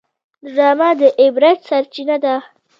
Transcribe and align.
ډرامه 0.53 0.89
د 0.99 1.01
عبرت 1.21 1.57
سرچینه 1.67 2.15
ده 2.23 2.35